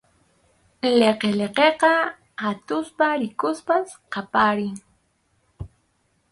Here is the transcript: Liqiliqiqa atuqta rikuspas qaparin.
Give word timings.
Liqiliqiqa 0.99 1.91
atuqta 2.47 3.07
rikuspas 3.19 3.87
qaparin. 4.11 4.75